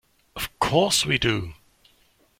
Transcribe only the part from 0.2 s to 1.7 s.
Of course we do.